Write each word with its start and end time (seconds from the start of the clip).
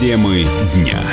Темы 0.00 0.46
дня 0.74 1.04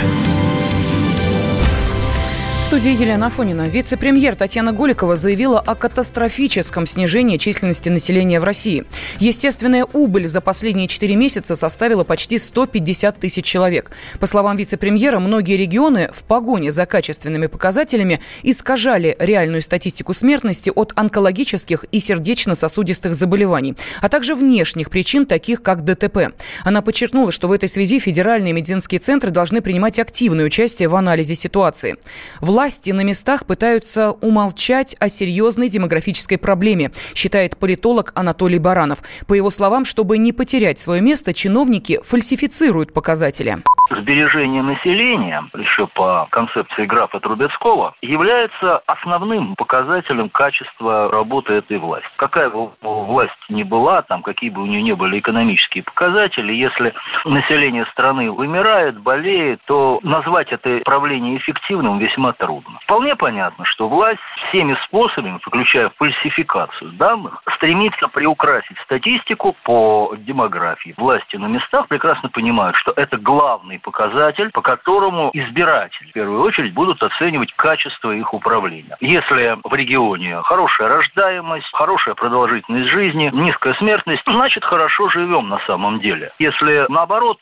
студии 2.67 2.92
Елена 2.92 3.27
Афонина. 3.27 3.69
Вице-премьер 3.69 4.35
Татьяна 4.35 4.74
Голикова 4.74 5.16
заявила 5.16 5.58
о 5.62 5.74
катастрофическом 5.74 6.85
снижении 6.85 7.37
численности 7.37 7.87
населения 7.87 8.41
в 8.41 8.43
России. 8.43 8.84
Естественная 9.20 9.86
убыль 9.94 10.28
за 10.28 10.41
последние 10.41 10.90
4 10.90 11.16
месяца 11.16 11.55
составила 11.55 12.04
почти 12.04 12.38
150 12.38 13.22
тысяч 13.22 13.45
человек. 13.45 13.91
По 14.20 14.27
словам 14.27 14.58
вице-премьера, 14.58 15.20
многие 15.20 15.55
регионы 15.55 16.09
в 16.12 16.26
погоне 16.26 16.73
за 16.73 16.86
качественными 16.86 17.48
показателями 17.48 18.20
искажали 18.44 19.16
реальную 19.18 19.62
статистику 19.62 20.13
смертности 20.13 20.70
от 20.76 20.91
онкологических 20.98 21.86
и 21.94 22.02
сердечно-сосудистых 22.02 23.16
заболеваний, 23.16 23.77
а 24.02 24.09
также 24.09 24.36
внешних 24.36 24.90
причин, 24.90 25.26
таких 25.26 25.62
как 25.62 25.86
ДТП. 25.86 26.34
Она 26.66 26.81
подчеркнула, 26.81 27.31
что 27.31 27.48
в 27.48 27.54
этой 27.54 27.70
связи 27.70 27.98
федеральные 27.99 28.52
медицинские 28.52 28.99
центры 28.99 29.31
должны 29.31 29.62
принимать 29.62 29.99
активное 29.99 30.44
участие 30.44 30.90
в 30.90 30.98
анализе 30.98 31.36
ситуации. 31.36 31.95
В 32.41 32.56
власти 32.57 32.89
на 32.89 33.02
местах 33.02 33.45
пытаются 33.45 34.13
умолчать 34.13 34.95
о 34.97 35.09
серьезной 35.09 35.70
демографической 35.70 36.39
проблеме, 36.39 36.91
считает 37.13 37.55
политолог 37.55 38.11
Анатолий 38.16 38.57
Баранов. 38.57 39.03
По 39.27 39.35
его 39.35 39.52
словам, 39.52 39.85
чтобы 39.85 40.17
не 40.17 40.33
потерять 40.33 40.80
свое 40.80 40.99
место, 40.99 41.35
чиновники 41.35 41.99
фальсифицируют 42.03 42.93
показатели. 42.93 43.59
Сбережение 43.90 44.62
населения, 44.62 45.44
еще 45.55 45.88
по 45.88 46.28
концепции 46.32 46.86
графа 46.86 47.20
Трубецкого, 47.20 47.94
является 48.02 48.80
основным 48.86 49.55
показателем 49.55 50.30
качества 50.30 51.09
работы 51.09 51.54
этой 51.54 51.78
власти. 51.78 52.08
Какая 52.18 52.50
бы 52.50 52.72
власть 52.81 53.31
ни 53.50 53.64
была, 53.64 54.02
там, 54.02 54.23
какие 54.23 54.50
бы 54.50 54.62
у 54.62 54.66
нее 54.66 54.81
ни 54.81 54.92
были 54.92 55.20
экономические 55.20 55.84
показатели, 55.84 56.54
если 56.54 56.94
население 57.26 57.86
страны 57.88 58.31
вымирает, 58.31 59.00
болеет, 59.00 59.61
то 59.66 60.00
назвать 60.04 60.52
это 60.52 60.81
правление 60.83 61.38
эффективным 61.38 62.00
весьма 62.00 62.33
трудно. 62.33 62.80
Вполне 62.83 63.16
понятно, 63.16 63.66
что 63.66 63.88
власть 63.88 64.20
всеми 64.50 64.78
способами, 64.86 65.39
включая 65.42 65.92
фальсификацию 65.98 66.92
данных, 66.92 67.42
стремится 67.56 68.08
приукрасить 68.09 68.78
статистику 68.83 69.56
по 69.64 70.14
демографии. 70.17 70.94
Власти 70.98 71.38
на 71.38 71.48
местах 71.48 71.88
прекрасно 71.88 72.30
понимают, 72.30 72.76
что 72.76 72.92
это 72.95 73.17
главный 73.17 73.77
показатель, 73.78 74.52
по 74.52 74.61
которому 74.61 75.30
избиратели 75.33 76.09
в 76.09 76.14
первую 76.14 76.42
очередь 76.42 76.73
будут 76.73 77.02
оценивать 77.02 77.53
качество 77.56 78.11
их 78.11 78.33
управления. 78.33 78.97
Если 79.00 79.58
в 79.64 79.73
регионе 79.73 80.42
хорошая 80.44 80.89
рождаемость, 80.89 81.70
хорошая 81.73 82.16
продолжительность 82.16 82.89
жизни, 82.89 83.30
низкая 83.33 83.73
смертность, 83.75 84.23
значит 84.25 84.64
хорошо 84.64 85.09
живем 85.09 85.50
на 85.50 85.59
самом 85.67 86.00
деле. 86.00 86.31
Если 86.39 86.86
наоборот 86.89 87.39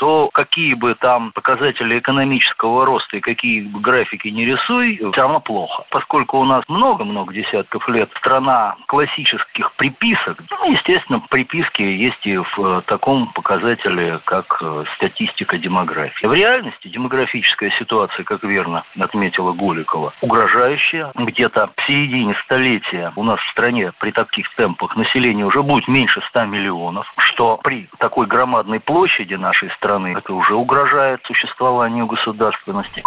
то 0.00 0.30
какие 0.32 0.72
бы 0.72 0.94
там 0.94 1.30
показатели 1.32 1.98
экономического 1.98 2.86
роста 2.86 3.18
и 3.18 3.20
какие 3.20 3.60
бы 3.60 3.80
графики 3.80 4.28
не 4.28 4.46
рисуй, 4.46 4.96
все 4.96 5.20
равно 5.20 5.40
плохо. 5.40 5.84
Поскольку 5.90 6.38
у 6.38 6.44
нас 6.46 6.64
много-много 6.68 7.34
десятков 7.34 7.86
лет 7.86 8.10
страна 8.16 8.76
классических 8.86 9.72
приписок, 9.74 10.38
ну, 10.50 10.72
естественно, 10.72 11.20
приписки 11.28 11.82
есть 11.82 12.26
и 12.26 12.38
в 12.38 12.58
э, 12.58 12.82
таком 12.86 13.30
показателе, 13.34 14.20
как 14.24 14.56
э, 14.62 14.84
статистика 14.96 15.58
демографии. 15.58 16.26
В 16.26 16.32
реальности 16.32 16.88
демографическая 16.88 17.70
ситуация, 17.78 18.24
как 18.24 18.42
верно 18.42 18.84
отметила 18.98 19.52
Голикова, 19.52 20.14
угрожающая. 20.22 21.12
Где-то 21.14 21.72
в 21.76 21.86
середине 21.86 22.34
столетия 22.46 23.12
у 23.16 23.22
нас 23.22 23.38
в 23.38 23.50
стране 23.50 23.92
при 24.00 24.12
таких 24.12 24.48
темпах 24.54 24.96
население 24.96 25.44
уже 25.44 25.62
будет 25.62 25.88
меньше 25.88 26.22
100 26.30 26.46
миллионов, 26.46 27.12
что 27.18 27.58
при 27.62 27.90
такой 27.98 28.26
громадной 28.26 28.80
площади 28.80 29.34
нашей 29.34 29.68
страны 29.72 29.89
страны. 29.90 30.14
Это 30.16 30.32
уже 30.32 30.54
угрожает 30.54 31.20
существованию 31.24 32.06
государственности. 32.06 33.02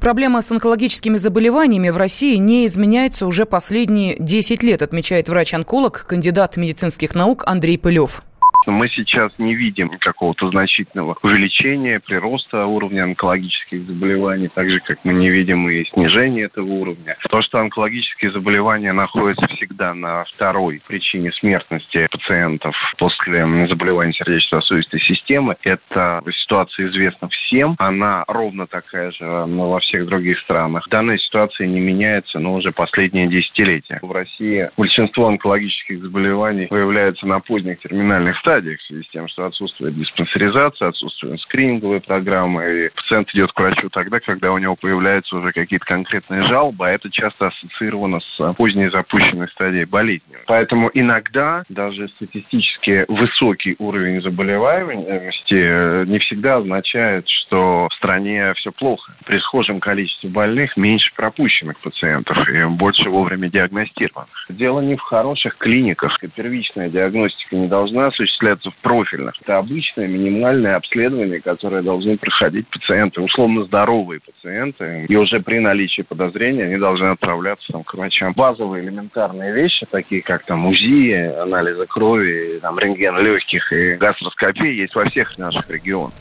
Проблема 0.00 0.42
с 0.42 0.50
онкологическими 0.50 1.16
заболеваниями 1.16 1.90
в 1.90 1.96
России 1.96 2.36
не 2.36 2.66
изменяется 2.66 3.26
уже 3.26 3.46
последние 3.46 4.16
10 4.18 4.62
лет, 4.62 4.82
отмечает 4.82 5.28
врач-онколог, 5.28 6.06
кандидат 6.06 6.56
медицинских 6.56 7.14
наук 7.14 7.44
Андрей 7.46 7.78
Пылев 7.78 8.22
мы 8.70 8.88
сейчас 8.88 9.32
не 9.38 9.54
видим 9.54 9.90
какого-то 9.98 10.48
значительного 10.50 11.16
увеличения, 11.22 12.00
прироста 12.00 12.66
уровня 12.66 13.04
онкологических 13.04 13.86
заболеваний, 13.86 14.48
так 14.54 14.68
же, 14.68 14.80
как 14.80 14.98
мы 15.04 15.14
не 15.14 15.30
видим 15.30 15.68
и 15.68 15.84
снижения 15.84 16.44
этого 16.44 16.66
уровня. 16.66 17.16
То, 17.28 17.42
что 17.42 17.58
онкологические 17.58 18.32
заболевания 18.32 18.92
находятся 18.92 19.46
всегда 19.48 19.94
на 19.94 20.24
второй 20.24 20.82
причине 20.86 21.32
смертности 21.32 22.06
пациентов 22.10 22.74
после 22.98 23.46
заболевания 23.68 24.12
сердечно-сосудистой 24.12 25.00
системы, 25.00 25.56
это 25.62 26.22
ситуация 26.42 26.88
известна 26.88 27.28
всем. 27.28 27.76
Она 27.78 28.24
ровно 28.28 28.66
такая 28.66 29.10
же 29.12 29.24
во 29.24 29.80
всех 29.80 30.06
других 30.06 30.38
странах. 30.40 30.86
Данная 30.90 31.18
ситуация 31.18 31.66
не 31.66 31.80
меняется, 31.80 32.38
но 32.38 32.54
уже 32.54 32.72
последние 32.72 33.28
десятилетия. 33.28 33.98
В 34.02 34.12
России 34.12 34.70
большинство 34.76 35.28
онкологических 35.28 36.00
заболеваний 36.00 36.66
выявляется 36.70 37.26
на 37.26 37.40
поздних 37.40 37.80
терминальных 37.80 38.38
стадиях, 38.38 38.55
стадиях 38.56 38.80
в 38.80 38.86
связи 38.86 39.02
с 39.04 39.10
тем, 39.10 39.28
что 39.28 39.46
отсутствует 39.46 39.94
диспансеризация, 39.94 40.88
отсутствуют 40.88 41.40
скрининговые 41.42 42.00
программы, 42.00 42.86
и 42.86 42.88
пациент 42.90 43.28
идет 43.34 43.52
к 43.52 43.60
врачу 43.60 43.88
тогда, 43.90 44.20
когда 44.20 44.52
у 44.52 44.58
него 44.58 44.76
появляются 44.76 45.36
уже 45.36 45.52
какие-то 45.52 45.84
конкретные 45.84 46.44
жалобы, 46.44 46.86
а 46.86 46.90
это 46.90 47.10
часто 47.10 47.48
ассоциировано 47.48 48.20
с 48.20 48.54
поздней 48.54 48.88
запущенной 48.88 49.48
стадией 49.48 49.84
болезни. 49.84 50.36
Поэтому 50.46 50.90
иногда 50.94 51.64
даже 51.68 52.08
статистически 52.08 53.04
высокий 53.08 53.76
уровень 53.78 54.22
заболеваемости 54.22 55.54
э, 55.54 56.04
не 56.06 56.18
всегда 56.20 56.56
означает, 56.56 57.28
что 57.28 57.88
в 57.90 57.94
стране 57.94 58.54
все 58.54 58.72
плохо. 58.72 59.12
При 59.26 59.38
схожем 59.38 59.80
количестве 59.80 60.30
больных 60.30 60.76
меньше 60.76 61.10
пропущенных 61.14 61.78
пациентов 61.80 62.36
и 62.48 62.64
больше 62.64 63.10
вовремя 63.10 63.50
диагностированных. 63.50 64.46
Дело 64.48 64.80
не 64.80 64.96
в 64.96 65.00
хороших 65.00 65.56
клиниках. 65.58 66.18
Первичная 66.34 66.88
диагностика 66.88 67.56
не 67.56 67.68
должна 67.68 68.06
осуществляться 68.06 68.45
осуществляться 68.46 68.70
в 68.70 68.76
профильных. 68.82 69.34
Это 69.42 69.58
обычное 69.58 70.06
минимальное 70.06 70.76
обследование, 70.76 71.40
которое 71.40 71.82
должны 71.82 72.16
проходить 72.16 72.68
пациенты, 72.68 73.20
условно 73.20 73.64
здоровые 73.64 74.20
пациенты. 74.20 75.06
И 75.08 75.16
уже 75.16 75.40
при 75.40 75.58
наличии 75.58 76.02
подозрения 76.02 76.64
они 76.64 76.76
должны 76.76 77.06
отправляться 77.06 77.72
там, 77.72 77.84
к 77.84 77.94
врачам. 77.94 78.32
Базовые 78.34 78.84
элементарные 78.84 79.52
вещи, 79.52 79.86
такие 79.90 80.22
как 80.22 80.44
там 80.46 80.66
УЗИ, 80.66 81.40
анализы 81.40 81.86
крови, 81.86 82.58
там, 82.62 82.78
рентген 82.78 83.18
легких 83.18 83.72
и 83.72 83.94
гастроскопия, 83.94 84.72
есть 84.72 84.94
во 84.94 85.08
всех 85.10 85.36
наших 85.38 85.68
регионах. 85.70 86.14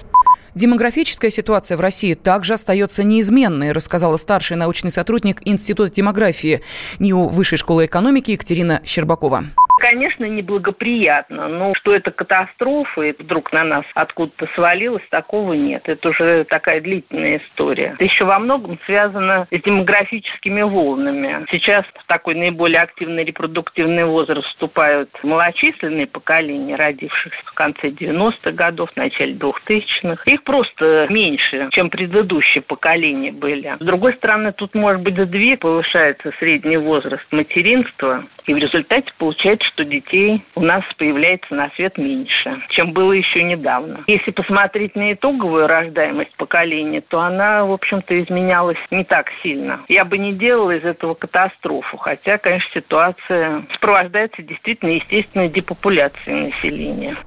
Демографическая 0.55 1.29
ситуация 1.31 1.75
в 1.75 1.81
России 1.81 2.13
также 2.13 2.53
остается 2.53 3.03
неизменной, 3.03 3.73
рассказала 3.73 4.15
старший 4.15 4.55
научный 4.55 4.89
сотрудник 4.89 5.41
Института 5.43 5.91
демографии 5.91 6.61
НИУ 6.99 7.27
Высшей 7.27 7.57
школы 7.57 7.87
экономики 7.87 8.31
Екатерина 8.31 8.81
Щербакова 8.85 9.43
конечно, 9.85 10.25
неблагоприятно. 10.25 11.47
Но 11.47 11.75
что 11.75 11.93
это 11.93 12.09
катастрофа, 12.09 13.03
и 13.03 13.13
вдруг 13.21 13.51
на 13.53 13.63
нас 13.63 13.85
откуда-то 13.93 14.47
свалилось, 14.55 15.03
такого 15.11 15.53
нет. 15.53 15.83
Это 15.85 16.09
уже 16.09 16.43
такая 16.45 16.81
длительная 16.81 17.37
история. 17.37 17.93
Это 17.93 18.03
еще 18.03 18.25
во 18.25 18.39
многом 18.39 18.79
связано 18.87 19.45
с 19.51 19.61
демографическими 19.61 20.63
волнами. 20.63 21.45
Сейчас 21.51 21.85
в 21.93 22.07
такой 22.07 22.33
наиболее 22.33 22.81
активный 22.81 23.23
репродуктивный 23.23 24.05
возраст 24.05 24.47
вступают 24.47 25.11
малочисленные 25.21 26.07
поколения, 26.07 26.75
родившихся 26.75 27.39
в 27.45 27.53
конце 27.53 27.89
90-х 27.89 28.53
годов, 28.53 28.89
начале 28.95 29.35
2000-х. 29.35 30.23
Их 30.25 30.43
просто 30.43 31.05
меньше, 31.11 31.69
чем 31.73 31.91
предыдущие 31.91 32.63
поколения 32.63 33.31
были. 33.31 33.75
С 33.79 33.85
другой 33.85 34.15
стороны, 34.15 34.51
тут, 34.51 34.73
может 34.73 35.03
быть, 35.03 35.15
сдвиг, 35.15 35.59
повышается 35.59 36.31
средний 36.39 36.77
возраст 36.77 37.25
материнства, 37.31 38.25
и 38.47 38.53
в 38.53 38.57
результате 38.57 39.11
получается, 39.19 39.74
что 39.75 39.83
детей 39.83 40.41
у 40.55 40.61
нас 40.61 40.83
появляется 40.97 41.53
на 41.53 41.69
свет 41.71 41.97
меньше, 41.97 42.61
чем 42.69 42.93
было 42.93 43.11
еще 43.11 43.43
недавно. 43.43 44.03
Если 44.07 44.31
посмотреть 44.31 44.95
на 44.95 45.13
итоговую 45.13 45.67
рождаемость 45.67 46.35
поколения, 46.37 47.01
то 47.01 47.19
она, 47.19 47.65
в 47.65 47.71
общем-то, 47.71 48.17
изменялась 48.23 48.77
не 48.89 49.03
так 49.03 49.27
сильно. 49.43 49.81
Я 49.89 50.05
бы 50.05 50.17
не 50.17 50.33
делала 50.33 50.71
из 50.71 50.85
этого 50.85 51.13
катастрофу, 51.13 51.97
хотя, 51.97 52.37
конечно, 52.37 52.69
ситуация 52.73 53.63
сопровождается 53.73 54.41
действительно 54.41 54.91
естественной 54.91 55.49
депопуляцией 55.49 56.53
населения. 56.53 57.17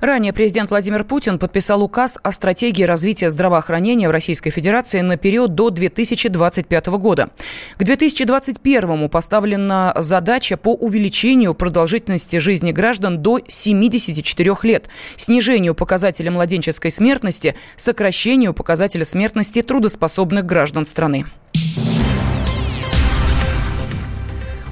Ранее 0.00 0.32
президент 0.32 0.70
Владимир 0.70 1.04
Путин 1.04 1.38
подписал 1.38 1.82
указ 1.82 2.18
о 2.22 2.32
стратегии 2.32 2.84
развития 2.84 3.30
здравоохранения 3.30 4.08
в 4.08 4.12
Российской 4.12 4.50
Федерации 4.50 5.00
на 5.00 5.16
период 5.16 5.54
до 5.54 5.70
2025 5.70 6.86
года. 6.86 7.30
К 7.76 7.84
2021 7.84 9.08
поставлена 9.08 9.92
задача 9.96 10.56
по 10.56 10.74
увеличению 10.74 11.54
продолжительности 11.54 12.36
жизни 12.36 12.72
граждан 12.72 13.18
до 13.18 13.40
74 13.46 14.56
лет, 14.62 14.88
снижению 15.16 15.74
показателя 15.74 16.30
младенческой 16.30 16.90
смертности, 16.90 17.54
сокращению 17.76 18.54
показателя 18.54 19.04
смертности 19.04 19.62
трудоспособных 19.62 20.46
граждан 20.46 20.84
страны. 20.84 21.26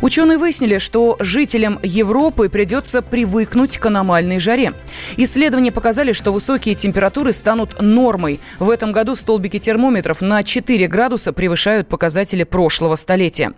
Ученые 0.07 0.39
выяснили, 0.39 0.79
что 0.79 1.17
жителям 1.19 1.81
Европы 1.83 2.49
придется 2.49 3.03
привыкнуть 3.03 3.79
к 3.79 3.87
аномальной 3.87 4.39
жаре. 4.39 4.73
Исследования 5.17 5.73
показали, 5.73 6.13
что 6.13 6.33
высокие 6.33 6.77
температуры 6.77 7.33
станут 7.33 7.83
нормой. 7.83 8.39
В 8.61 8.71
этом 8.71 8.93
году 8.93 9.17
столбики 9.17 9.59
термометров 9.59 10.21
на 10.21 10.45
4 10.45 10.87
градуса 10.87 11.33
превышают 11.33 11.89
показатели 11.89 12.45
прошлого 12.45 12.95
столетия. 12.95 13.55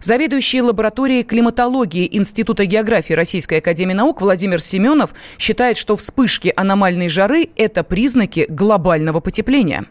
Заведующий 0.00 0.62
лабораторией 0.62 1.22
климатологии 1.22 2.08
Института 2.16 2.64
географии 2.64 3.12
Российской 3.12 3.58
Академии 3.58 3.92
Наук 3.92 4.22
Владимир 4.22 4.62
Семенов 4.62 5.10
считает, 5.38 5.76
что 5.76 5.98
вспышки 5.98 6.50
аномальной 6.56 7.10
жары– 7.10 7.50
это 7.56 7.84
признаки 7.84 8.46
глобального 8.48 9.20
потепления 9.20 9.84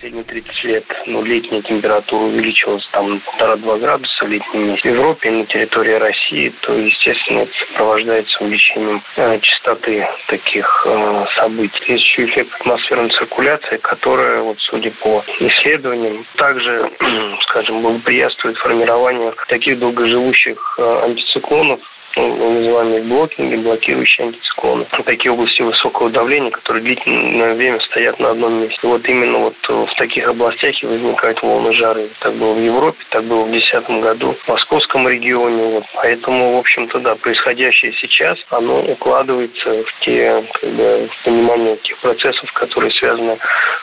последние 0.00 0.24
30 0.24 0.64
лет 0.64 0.84
ну, 1.06 1.22
летняя 1.22 1.60
температура 1.60 2.22
увеличилась 2.22 2.86
там 2.92 3.20
полтора-два 3.20 3.76
градуса 3.76 4.24
в 4.24 4.28
летнем. 4.28 4.76
В 4.76 4.84
Европе 4.84 5.30
на 5.30 5.44
территории 5.44 5.92
России, 5.92 6.54
то, 6.62 6.72
естественно, 6.72 7.40
это 7.40 7.52
сопровождается 7.66 8.42
увеличением 8.42 9.02
э, 9.16 9.38
частоты 9.40 10.08
таких 10.28 10.86
э, 10.86 11.24
событий. 11.36 11.92
Есть 11.92 12.04
еще 12.06 12.24
эффект 12.24 12.50
атмосферной 12.60 13.10
циркуляции, 13.10 13.76
которая, 13.76 14.40
вот, 14.40 14.56
судя 14.60 14.90
по 15.02 15.22
исследованиям, 15.38 16.24
также, 16.36 16.90
скажем, 17.42 17.82
благоприятствует 17.82 18.56
формированию 18.56 19.34
таких 19.48 19.78
долгоживущих 19.78 20.58
э, 20.78 21.00
антициклонов, 21.04 21.80
ну, 22.16 22.52
называемые 22.52 23.02
блокинги, 23.02 23.56
блокирующие 23.56 24.28
антициклоны. 24.28 24.86
Такие 25.04 25.32
области 25.32 25.62
высокого 25.62 26.10
давления, 26.10 26.50
которые 26.50 26.82
длительное 26.82 27.54
время 27.54 27.80
стоят 27.80 28.18
на 28.18 28.30
одном 28.30 28.62
месте. 28.62 28.78
Вот 28.82 29.06
именно 29.08 29.38
вот 29.38 29.56
в 29.68 29.94
таких 29.96 30.28
областях 30.28 30.82
и 30.82 30.86
возникают 30.86 31.42
волны 31.42 31.72
жары. 31.74 32.10
Так 32.20 32.34
было 32.34 32.54
в 32.54 32.62
Европе, 32.62 32.98
так 33.10 33.24
было 33.24 33.44
в 33.44 33.50
2010 33.50 34.02
году 34.02 34.36
в 34.44 34.48
московском 34.48 35.08
регионе. 35.08 35.64
Вот. 35.64 35.84
Поэтому, 35.94 36.54
в 36.54 36.58
общем-то, 36.58 36.98
да, 37.00 37.16
происходящее 37.16 37.92
сейчас, 38.00 38.38
оно 38.50 38.80
укладывается 38.82 39.84
в 39.84 40.00
те, 40.00 40.44
как 40.60 40.70
бы, 40.70 41.08
в 41.08 41.24
понимание 41.24 41.76
тех 41.78 41.98
процессов, 41.98 42.52
которые 42.52 42.90
связаны 42.92 43.38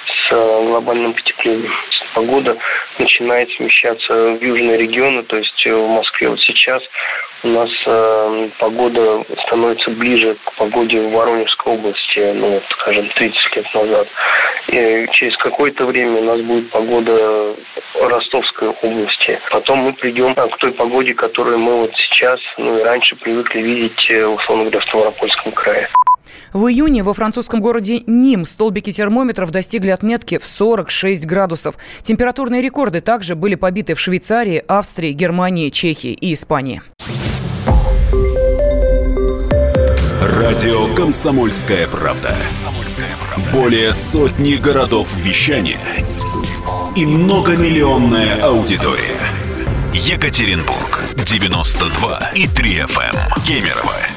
с 0.06 0.31
глобальным 0.31 1.13
потеплением 1.13 1.73
погода 2.18 2.58
начинает 2.98 3.50
смещаться 3.52 4.14
в 4.14 4.42
южные 4.42 4.78
регионы, 4.78 5.22
то 5.24 5.38
есть 5.38 5.66
в 5.66 5.88
Москве 5.88 6.30
вот 6.30 6.40
сейчас 6.42 6.81
у 7.44 7.48
нас 7.50 7.69
э, 7.86 8.50
погода 8.58 9.24
становится 9.46 9.92
ближе 9.92 10.36
к 10.44 10.54
погоде 10.56 11.00
в 11.00 11.12
Воронежской 11.12 11.74
области, 11.74 12.19
ну, 12.34 12.54
вот, 12.54 12.64
скажем, 12.72 13.10
30 13.16 13.56
лет 13.56 13.74
назад. 13.75 14.08
И 14.69 15.08
через 15.12 15.38
какое-то 15.38 15.86
время 15.86 16.19
у 16.19 16.24
нас 16.24 16.42
будет 16.42 16.72
погода 16.72 17.56
Ростовской 18.02 18.69
области. 18.69 19.40
Потом 19.52 19.80
мы 19.80 19.94
придем 19.94 20.34
к 20.34 20.58
той 20.58 20.72
погоде, 20.72 21.14
которую 21.14 21.60
мы 21.60 21.81
вот 21.81 21.92
сейчас, 21.96 22.40
ну 22.58 22.80
и 22.80 22.84
раньше 22.84 23.16
привыкли 23.18 23.62
видеть, 23.62 24.10
э, 24.10 24.25
условно 24.25 24.64
говоря, 24.64 24.80
в 24.80 24.90
Ставропольском 24.90 25.52
крае. 25.52 25.88
В 26.53 26.68
июне 26.68 27.03
во 27.03 27.13
французском 27.13 27.62
городе 27.62 28.03
Ним 28.07 28.45
столбики 28.45 28.91
термометров 28.91 29.51
достигли 29.51 29.89
отметки 29.89 30.38
в 30.38 30.45
46 30.45 31.25
градусов. 31.25 31.77
Температурные 32.01 32.62
рекорды 32.62 33.01
также 33.01 33.35
были 33.35 33.56
побиты 33.56 33.95
в 33.95 34.00
Швейцарии, 34.00 34.63
Австрии, 34.68 35.12
Германии, 35.12 35.69
Чехии 35.69 36.13
и 36.13 36.33
Испании. 36.33 36.81
Радио 40.21 40.94
«Комсомольская 40.95 41.88
правда». 41.88 42.35
Более 43.53 43.94
сотни 43.94 44.56
городов 44.56 45.13
вещания 45.15 45.80
и 46.95 47.06
многомиллионная 47.06 48.41
аудитория. 48.41 49.19
Екатеринбург 49.94 51.03
92 51.15 52.31
и 52.35 52.47
3 52.47 52.77
FM. 52.80 53.15
Эм. 53.15 53.44
Кемерово 53.45 54.17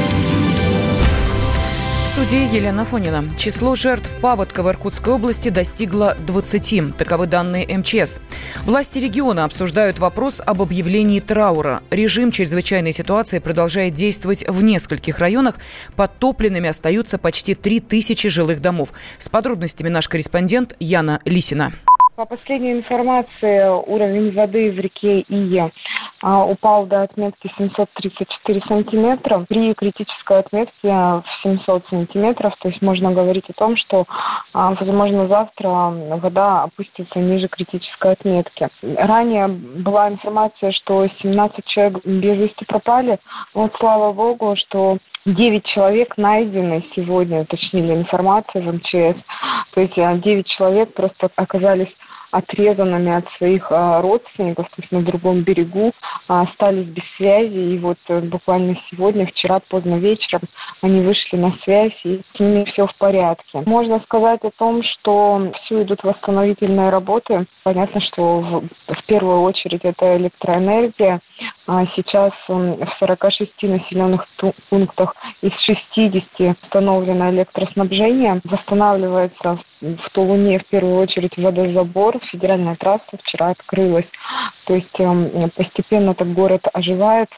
студии 2.21 2.55
Елена 2.55 2.85
Фонина. 2.85 3.23
Число 3.35 3.73
жертв 3.73 4.15
паводка 4.21 4.61
в 4.61 4.69
Иркутской 4.69 5.15
области 5.15 5.49
достигло 5.49 6.13
20. 6.27 6.95
Таковы 6.95 7.25
данные 7.25 7.65
МЧС. 7.65 8.21
Власти 8.63 8.99
региона 8.99 9.43
обсуждают 9.43 9.97
вопрос 9.97 10.39
об 10.45 10.61
объявлении 10.61 11.19
траура. 11.19 11.81
Режим 11.89 12.29
чрезвычайной 12.29 12.93
ситуации 12.93 13.39
продолжает 13.39 13.93
действовать 13.93 14.45
в 14.47 14.63
нескольких 14.63 15.17
районах. 15.17 15.55
Подтопленными 15.97 16.69
остаются 16.69 17.17
почти 17.17 17.55
3000 17.55 18.29
жилых 18.29 18.61
домов. 18.61 18.89
С 19.17 19.27
подробностями 19.27 19.89
наш 19.89 20.07
корреспондент 20.07 20.75
Яна 20.79 21.21
Лисина. 21.25 21.71
По 22.15 22.25
последней 22.25 22.73
информации, 22.73 23.67
уровень 23.87 24.31
воды 24.35 24.71
в 24.71 24.77
реке 24.77 25.21
Ие 25.27 25.71
а, 26.21 26.45
упал 26.45 26.85
до 26.85 27.03
отметки 27.03 27.51
734 27.57 28.61
сантиметра. 28.67 29.45
При 29.47 29.73
критической 29.73 30.39
отметке 30.39 30.89
в 30.89 31.23
700 31.43 31.87
сантиметров, 31.89 32.53
то 32.59 32.69
есть 32.69 32.81
можно 32.81 33.11
говорить 33.11 33.49
о 33.49 33.53
том, 33.53 33.75
что, 33.77 34.05
а, 34.53 34.73
возможно, 34.73 35.27
завтра 35.27 35.67
вода 35.67 36.63
опустится 36.63 37.19
ниже 37.19 37.47
критической 37.47 38.13
отметки. 38.13 38.69
Ранее 38.81 39.47
была 39.47 40.09
информация, 40.09 40.71
что 40.71 41.07
17 41.21 41.65
человек 41.65 42.05
без 42.05 42.37
вести 42.37 42.65
пропали. 42.65 43.19
Вот 43.53 43.73
слава 43.79 44.13
богу, 44.13 44.55
что 44.57 44.97
9 45.25 45.65
человек 45.65 46.17
найдены 46.17 46.83
сегодня, 46.95 47.41
уточнили 47.41 47.93
информацию 47.93 48.63
в 48.63 48.73
МЧС. 48.73 49.21
То 49.73 49.81
есть 49.81 49.95
9 49.95 50.47
человек 50.47 50.93
просто 50.93 51.29
оказались 51.35 51.91
отрезанными 52.31 53.11
от 53.11 53.25
своих 53.37 53.67
а, 53.71 54.01
родственников, 54.01 54.67
то 54.69 54.81
есть 54.81 54.91
на 54.91 55.01
другом 55.03 55.41
берегу, 55.41 55.91
а, 56.27 56.41
остались 56.41 56.87
без 56.87 57.03
связи. 57.17 57.75
И 57.75 57.77
вот 57.77 57.97
э, 58.07 58.19
буквально 58.21 58.77
сегодня, 58.89 59.25
вчера 59.27 59.59
поздно 59.59 59.95
вечером, 59.95 60.41
они 60.81 61.01
вышли 61.01 61.37
на 61.37 61.53
связь, 61.63 61.93
и 62.03 62.21
с 62.35 62.39
ними 62.39 62.63
все 62.71 62.87
в 62.87 62.95
порядке. 62.95 63.63
Можно 63.65 63.99
сказать 64.01 64.43
о 64.43 64.51
том, 64.51 64.81
что 64.83 65.51
все 65.63 65.83
идут 65.83 66.03
восстановительные 66.03 66.89
работы. 66.89 67.45
Понятно, 67.63 68.01
что 68.01 68.39
в, 68.39 68.93
в 68.93 69.05
первую 69.05 69.41
очередь 69.41 69.81
это 69.83 70.17
электроэнергия. 70.17 71.19
А 71.67 71.85
сейчас 71.95 72.31
в 72.47 72.87
46 72.99 73.63
населенных 73.63 74.25
пунктах 74.69 75.15
из 75.41 75.51
60 75.65 76.57
установлено 76.63 77.29
электроснабжение. 77.31 78.41
Восстанавливается 78.43 79.57
в 79.57 79.70
Тулуне 80.13 80.59
в 80.59 80.65
первую 80.67 80.97
очередь 80.97 81.37
водозабор. 81.37 82.19
Федеральная 82.31 82.75
трасса 82.75 83.17
вчера 83.23 83.49
открылась. 83.49 84.05
То 84.65 84.75
есть 84.75 84.99
эм, 84.99 85.49
постепенно 85.55 86.13
так 86.13 86.33
город 86.33 86.67
оживает 86.73 87.29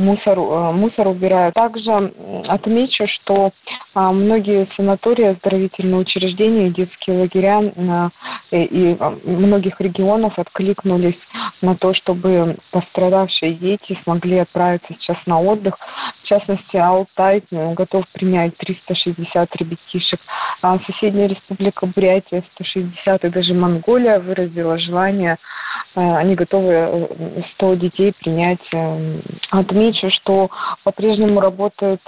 мусор, 0.00 0.38
э, 0.38 0.72
мусор 0.72 1.08
убирают. 1.08 1.54
Также 1.54 2.12
отмечу, 2.48 3.06
что 3.06 3.52
а, 3.94 4.12
многие 4.12 4.66
санатории, 4.76 5.26
оздоровительные 5.26 6.00
учреждения, 6.00 6.70
детские 6.70 7.18
лагеря 7.20 8.10
э, 8.50 8.64
и 8.64 8.96
многих 9.24 9.80
регионов 9.80 10.38
откликнулись 10.38 11.18
на 11.60 11.74
то, 11.76 11.94
чтобы 11.94 12.56
пострадавшие 12.70 13.54
дети 13.54 13.98
смогли 14.04 14.38
отправиться 14.38 14.94
сейчас 14.98 15.18
на 15.26 15.40
отдых. 15.40 15.76
В 16.22 16.26
частности, 16.26 16.76
Алтай 16.76 17.42
э, 17.50 17.74
готов 17.74 18.04
принять 18.12 18.56
360 18.56 19.56
ребятишек. 19.56 20.20
А 20.62 20.78
соседняя 20.86 21.28
республика 21.28 21.86
Бурятия 21.86 22.44
160 22.54 23.24
и 23.24 23.28
даже 23.28 23.54
Монголия 23.54 24.20
выразила 24.20 24.78
желание 24.78 25.38
Э, 25.94 26.16
они 26.16 26.34
готовы 26.34 27.08
100 27.54 27.72
э, 27.72 27.76
детей 27.76 28.12
принять. 28.20 28.60
Э, 28.72 29.20
отмечу, 29.50 30.10
что 30.10 30.50
по-прежнему 30.84 31.40
работают 31.40 32.00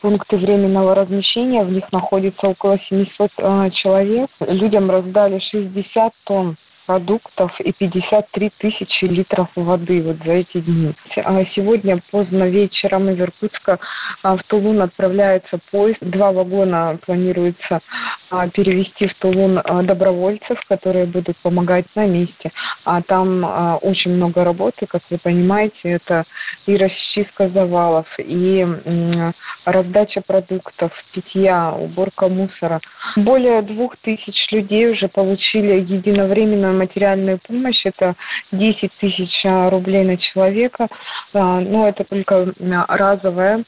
пункты 0.00 0.36
временного 0.36 0.94
размещения, 0.94 1.64
в 1.64 1.72
них 1.72 1.90
находится 1.92 2.48
около 2.48 2.78
700 2.88 3.30
человек. 3.74 4.30
Людям 4.40 4.90
раздали 4.90 5.40
60 5.50 6.12
тонн 6.24 6.56
продуктов 6.86 7.58
и 7.60 7.72
53 7.72 8.52
тысячи 8.58 9.04
литров 9.04 9.48
воды 9.56 10.02
вот 10.02 10.16
за 10.24 10.32
эти 10.32 10.60
дни. 10.60 10.94
А 11.16 11.44
сегодня 11.54 12.00
поздно 12.10 12.44
вечером 12.44 13.08
из 13.10 13.20
Иркутска 13.20 13.78
в 14.22 14.40
Тулун 14.46 14.82
отправляется 14.82 15.58
поезд. 15.70 15.98
Два 16.00 16.32
вагона 16.32 16.98
планируется 17.04 17.80
а, 18.30 18.48
перевести 18.48 19.06
в 19.06 19.14
Тулун 19.14 19.60
а, 19.62 19.82
добровольцев, 19.82 20.58
которые 20.68 21.06
будут 21.06 21.36
помогать 21.38 21.86
на 21.94 22.06
месте. 22.06 22.50
А 22.84 23.02
там 23.02 23.78
очень 23.82 24.12
много 24.12 24.44
работы, 24.44 24.86
как 24.86 25.02
вы 25.10 25.18
понимаете, 25.18 25.74
это 25.84 26.24
и 26.66 26.76
расчистка 26.76 27.48
завалов, 27.48 28.06
и 28.18 28.66
раздача 29.64 30.20
продуктов, 30.26 30.92
питья, 31.12 31.72
уборка 31.72 32.28
мусора. 32.28 32.80
Более 33.16 33.62
двух 33.62 33.96
тысяч 33.98 34.34
людей 34.50 34.92
уже 34.92 35.08
получили 35.08 35.80
единовременную 35.80 36.73
материальную 36.74 37.38
помощь. 37.46 37.80
Это 37.84 38.14
10 38.52 38.90
тысяч 39.00 39.44
рублей 39.44 40.04
на 40.04 40.16
человека. 40.16 40.88
Но 41.32 41.88
это 41.88 42.04
только 42.04 42.52
разовая 42.88 43.64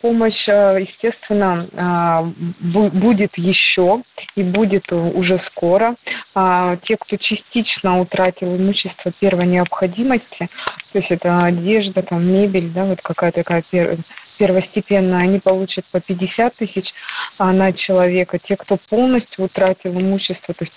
помощь. 0.00 0.48
Естественно, 0.48 2.34
будет 2.60 3.36
еще 3.36 4.02
и 4.36 4.42
будет 4.42 4.92
уже 4.92 5.40
скоро. 5.50 5.94
Те, 6.34 6.96
кто 6.96 7.16
частично 7.16 8.00
утратил 8.00 8.56
имущество 8.56 9.12
первой 9.18 9.46
необходимости, 9.46 10.48
то 10.92 10.98
есть 10.98 11.10
это 11.10 11.44
одежда, 11.44 12.02
там, 12.02 12.26
мебель, 12.26 12.70
да, 12.70 12.84
вот 12.84 13.00
какая-то 13.02 13.42
такая 13.44 13.64
первостепенная, 14.38 15.24
они 15.24 15.38
получат 15.38 15.84
по 15.92 16.00
50 16.00 16.56
тысяч 16.56 16.86
а 17.38 17.52
на 17.52 17.72
человека. 17.72 18.38
Те, 18.38 18.56
кто 18.56 18.78
полностью 18.88 19.44
утратил 19.44 19.92
имущество, 19.92 20.54
то 20.54 20.64
есть 20.64 20.74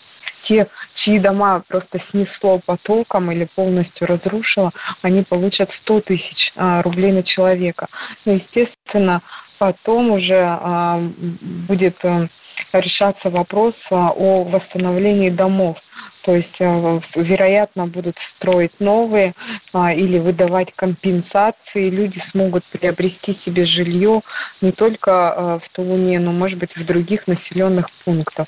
те, 0.48 0.67
чьи 1.04 1.20
дома 1.20 1.64
просто 1.68 2.00
снесло 2.12 2.60
потоком 2.66 3.32
или 3.32 3.48
полностью 3.56 4.08
разрушило, 4.08 4.72
они 5.02 5.24
получат 5.24 5.70
100 5.84 6.02
тысяч 6.02 6.52
а, 6.56 6.82
рублей 6.82 7.12
на 7.12 7.24
человека. 7.24 7.88
Ну, 8.26 8.34
естественно, 8.34 9.22
потом 9.58 10.12
уже 10.12 10.44
а, 10.46 11.00
будет 11.42 11.98
а, 12.04 12.28
решаться 12.74 13.30
вопрос 13.30 13.76
а, 13.92 14.12
о 14.12 14.44
восстановлении 14.44 15.30
домов. 15.30 15.78
То 16.24 16.36
есть, 16.36 16.56
э, 16.60 17.00
вероятно, 17.15 17.88
будут 17.88 18.15
строить 18.36 18.72
новые 18.80 19.34
а, 19.74 19.94
или 19.94 20.20
выдавать 20.20 20.74
компенсации. 20.75 21.89
Люди 21.89 22.22
смогут 22.32 22.63
приобрести 22.72 23.38
себе 23.46 23.65
жилье 23.65 24.22
не 24.62 24.72
только 24.72 25.12
э, 25.12 25.60
в 25.65 25.75
Тулуне, 25.75 26.20
но, 26.20 26.32
может 26.32 26.60
быть, 26.60 26.74
в 26.75 26.86
других 26.86 27.27
населенных 27.27 27.88
пунктах. 28.06 28.48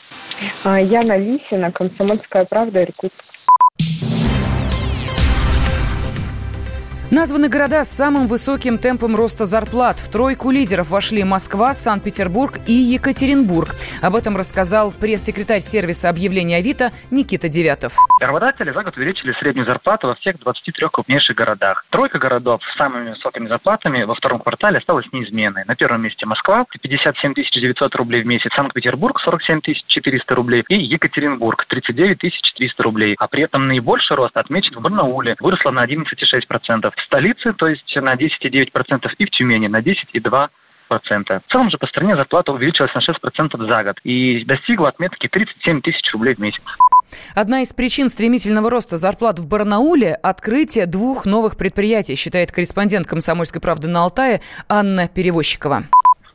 А, 0.63 0.79
Яна 0.79 1.17
Лисина, 1.17 1.71
«Комсомольская 1.71 2.45
правда», 2.45 2.83
Иркутск. 2.83 3.34
Названы 7.11 7.49
города 7.49 7.83
с 7.83 7.91
самым 7.91 8.25
высоким 8.25 8.79
темпом 8.79 9.15
роста 9.15 9.45
зарплат. 9.45 9.99
В 9.99 10.11
тройку 10.11 10.49
лидеров 10.49 10.89
вошли 10.89 11.23
Москва, 11.23 11.75
Санкт-Петербург 11.75 12.57
и 12.65 12.73
Екатеринбург. 12.73 13.75
Об 14.01 14.15
этом 14.15 14.35
рассказал 14.35 14.91
пресс-секретарь 14.91 15.61
сервиса 15.61 16.09
объявления 16.09 16.57
Авито 16.57 16.89
Никита 17.11 17.47
Девятов. 17.47 17.93
Работодатели 18.19 18.71
за 18.71 18.81
год 18.81 18.97
увеличили 18.97 19.33
среднюю 19.33 19.67
зарплату 19.67 20.07
во 20.07 20.15
всех 20.15 20.39
23 20.39 20.87
крупнейших 20.91 21.35
городах. 21.35 21.85
Тройка 21.91 22.17
городов 22.17 22.61
с 22.73 22.77
самыми 22.77 23.11
высокими 23.11 23.47
зарплатами 23.49 24.03
во 24.03 24.15
втором 24.15 24.39
квартале 24.39 24.79
осталась 24.79 25.05
неизменной. 25.11 25.63
На 25.65 25.75
первом 25.75 26.01
месте 26.01 26.25
Москва 26.25 26.65
57 26.81 27.33
900 27.35 27.95
рублей 27.95 28.23
в 28.23 28.25
месяц, 28.25 28.51
Санкт-Петербург 28.55 29.19
47 29.19 29.61
400 29.87 30.35
рублей 30.35 30.63
и 30.69 30.75
Екатеринбург 30.75 31.65
39 31.67 32.17
300 32.55 32.83
рублей. 32.83 33.15
А 33.19 33.27
при 33.27 33.43
этом 33.43 33.67
наибольший 33.67 34.15
рост 34.15 34.35
отмечен 34.35 34.75
в 34.75 34.81
Барнауле, 34.81 35.35
выросла 35.39 35.69
на 35.69 35.85
11,6% 35.85 36.94
в 36.95 37.01
столице, 37.03 37.53
то 37.53 37.67
есть 37.67 37.95
на 37.95 38.15
10,9%, 38.15 39.09
и 39.17 39.25
в 39.25 39.29
Тюмени 39.31 39.67
на 39.67 39.81
10,2%. 39.81 40.49
В 40.89 41.51
целом 41.51 41.71
же 41.71 41.77
по 41.77 41.87
стране 41.87 42.15
зарплата 42.15 42.51
увеличилась 42.51 42.93
на 42.93 42.99
6% 42.99 43.67
за 43.67 43.83
год 43.83 43.99
и 44.03 44.45
достигла 44.45 44.89
отметки 44.89 45.27
37 45.27 45.81
тысяч 45.81 46.13
рублей 46.13 46.35
в 46.35 46.39
месяц. 46.39 46.61
Одна 47.35 47.61
из 47.61 47.73
причин 47.73 48.09
стремительного 48.09 48.69
роста 48.69 48.97
зарплат 48.97 49.39
в 49.39 49.47
Барнауле– 49.47 50.15
открытие 50.23 50.85
двух 50.85 51.25
новых 51.25 51.57
предприятий, 51.57 52.15
считает 52.15 52.51
корреспондент 52.51 53.07
«Комсомольской 53.07 53.61
правды» 53.61 53.87
на 53.87 54.03
Алтае 54.03 54.41
Анна 54.69 55.07
Перевозчикова. 55.07 55.83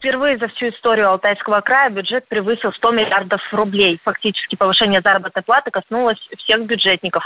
Впервые 0.01 0.39
за 0.39 0.49
всю 0.49 0.71
историю 0.71 1.11
Алтайского 1.11 1.61
края 1.61 1.91
бюджет 1.91 2.27
превысил 2.27 2.73
100 2.73 2.91
миллиардов 2.91 3.43
рублей. 3.53 4.01
Фактически 4.03 4.57
повышение 4.57 5.03
заработной 5.03 5.43
платы 5.43 5.71
коснулось 5.71 6.17
всех 6.39 6.65
бюджетников. 6.65 7.23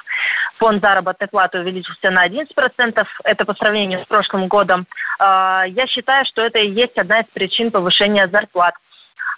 Фонд 0.58 0.82
заработной 0.82 1.28
платы 1.28 1.60
увеличился 1.60 2.10
на 2.10 2.26
11%. 2.26 3.06
Это 3.22 3.44
по 3.44 3.54
сравнению 3.54 4.02
с 4.02 4.08
прошлым 4.08 4.48
годом. 4.48 4.86
А, 5.20 5.62
я 5.68 5.86
считаю, 5.86 6.24
что 6.26 6.42
это 6.42 6.58
и 6.58 6.72
есть 6.72 6.98
одна 6.98 7.20
из 7.20 7.26
причин 7.32 7.70
повышения 7.70 8.26
зарплат. 8.26 8.74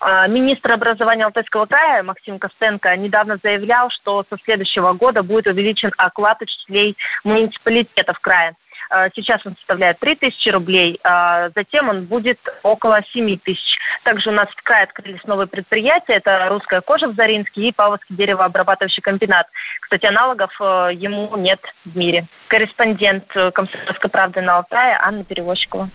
А, 0.00 0.26
министр 0.28 0.72
образования 0.72 1.26
Алтайского 1.26 1.66
края 1.66 2.02
Максим 2.02 2.38
Костенко 2.38 2.96
недавно 2.96 3.36
заявлял, 3.42 3.90
что 3.90 4.24
со 4.30 4.38
следующего 4.44 4.94
года 4.94 5.22
будет 5.22 5.46
увеличен 5.46 5.92
оклад 5.98 6.40
учителей 6.40 6.96
муниципалитетов 7.22 8.18
края. 8.20 8.54
А, 8.90 9.08
сейчас 9.14 9.44
он 9.46 9.56
составляет 9.56 9.98
3 10.00 10.16
тысячи 10.16 10.48
рублей, 10.48 10.98
а 11.04 11.50
затем 11.54 11.88
он 11.88 12.04
будет 12.04 12.38
около 12.62 13.00
7 13.12 13.38
тысяч. 13.38 13.76
Также 14.04 14.30
у 14.30 14.32
нас 14.32 14.48
в 14.48 14.62
крае 14.62 14.84
открылись 14.84 15.22
новые 15.24 15.46
предприятия. 15.46 16.14
Это 16.14 16.48
«Русская 16.48 16.80
кожа» 16.80 17.08
в 17.08 17.14
Заринске 17.14 17.68
и 17.68 17.72
Павловский 17.72 18.14
деревообрабатывающий 18.16 19.02
комбинат. 19.02 19.46
Кстати, 19.80 20.06
аналогов 20.06 20.50
э, 20.60 20.90
ему 20.94 21.36
нет 21.36 21.60
в 21.84 21.96
мире. 21.96 22.26
Корреспондент 22.48 23.24
э, 23.34 23.50
«Комсомольской 23.50 24.10
правды» 24.10 24.40
на 24.40 24.58
Алтае 24.58 24.96
Анна 25.00 25.24
Перевозчикова. 25.24 25.90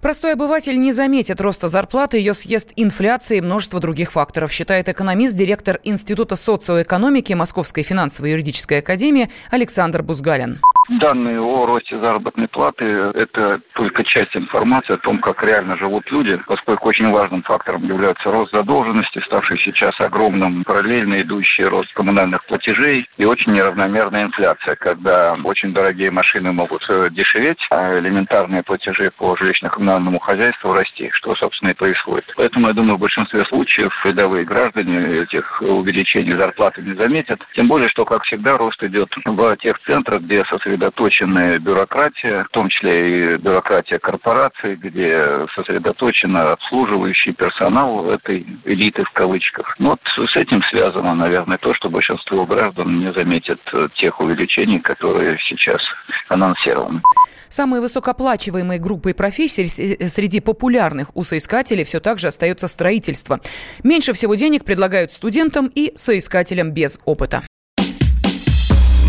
Простой 0.00 0.32
обыватель 0.32 0.80
не 0.80 0.92
заметит 0.92 1.42
роста 1.42 1.68
зарплаты, 1.68 2.16
ее 2.16 2.32
съест 2.32 2.72
инфляция 2.76 3.38
и 3.38 3.40
множество 3.42 3.80
других 3.80 4.12
факторов, 4.12 4.50
считает 4.50 4.88
экономист, 4.88 5.36
директор 5.36 5.78
Института 5.84 6.36
социоэкономики 6.36 7.34
Московской 7.34 7.82
финансово-юридической 7.82 8.78
академии 8.78 9.28
Александр 9.50 10.02
Бузгалин. 10.02 10.58
Данные 10.90 11.40
о 11.40 11.66
росте 11.66 11.96
заработной 12.00 12.48
платы– 12.48 12.84
это 13.14 13.60
только 13.74 14.02
часть 14.02 14.36
информации 14.36 14.94
о 14.94 14.98
том, 14.98 15.20
как 15.20 15.40
реально 15.44 15.76
живут 15.76 16.10
люди, 16.10 16.36
поскольку 16.48 16.88
очень 16.88 17.08
важным 17.12 17.44
фактором 17.44 17.84
является 17.84 18.28
рост 18.28 18.50
задолженности, 18.50 19.20
ставший 19.24 19.56
сейчас 19.58 19.94
огромным, 20.00 20.64
параллельно 20.64 21.22
идущий 21.22 21.62
рост 21.62 21.92
коммунальных 21.92 22.44
платежей 22.46 23.06
и 23.18 23.24
очень 23.24 23.52
неравномерная 23.52 24.24
инфляция, 24.24 24.74
когда 24.74 25.36
очень 25.44 25.72
дорогие 25.72 26.10
машины 26.10 26.50
могут 26.50 26.84
э, 26.90 27.08
дешеветь, 27.12 27.64
а 27.70 27.96
элементарные 28.00 28.64
платежи 28.64 29.12
по 29.16 29.36
жилищно-коммунальному 29.36 30.18
хозяйству 30.18 30.72
расти, 30.72 31.08
что, 31.12 31.36
собственно, 31.36 31.70
и 31.70 31.74
происходит. 31.74 32.24
Поэтому, 32.34 32.66
я 32.66 32.72
думаю, 32.72 32.96
в 32.96 33.00
большинстве 33.00 33.44
случаев 33.44 33.94
рядовые 34.04 34.44
граждане 34.44 35.20
этих 35.22 35.62
увеличений 35.62 36.34
зарплаты 36.34 36.82
не 36.82 36.94
заметят. 36.94 37.38
Тем 37.54 37.68
более, 37.68 37.88
что, 37.90 38.04
как 38.04 38.24
всегда, 38.24 38.58
рост 38.58 38.82
идет 38.82 39.14
в 39.24 39.56
тех 39.58 39.78
центрах, 39.86 40.22
где 40.22 40.44
сосредоточен 40.46 40.79
сосредоточенная 40.80 41.58
бюрократия, 41.58 42.44
в 42.44 42.48
том 42.48 42.68
числе 42.68 43.34
и 43.34 43.36
бюрократия 43.36 43.98
корпораций, 43.98 44.76
где 44.76 45.46
сосредоточено 45.54 46.52
обслуживающий 46.52 47.32
персонал 47.32 48.10
этой 48.10 48.46
элиты 48.64 49.04
в 49.04 49.10
кавычках. 49.10 49.74
Ну, 49.78 49.90
вот 49.90 50.00
с 50.30 50.36
этим 50.36 50.62
связано, 50.70 51.14
наверное, 51.14 51.58
то, 51.58 51.74
что 51.74 51.90
большинство 51.90 52.46
граждан 52.46 53.00
не 53.00 53.12
заметят 53.12 53.60
тех 53.96 54.20
увеличений, 54.20 54.80
которые 54.80 55.38
сейчас 55.48 55.80
анонсированы. 56.28 57.02
Самой 57.48 57.80
высокооплачиваемой 57.80 58.78
группой 58.78 59.14
профессий 59.14 59.68
среди 60.08 60.40
популярных 60.40 61.14
у 61.14 61.24
соискателей 61.24 61.84
все 61.84 62.00
так 62.00 62.18
же 62.18 62.28
остается 62.28 62.68
строительство. 62.68 63.40
Меньше 63.84 64.12
всего 64.12 64.34
денег 64.34 64.64
предлагают 64.64 65.12
студентам 65.12 65.70
и 65.74 65.92
соискателям 65.96 66.72
без 66.72 66.98
опыта. 67.04 67.42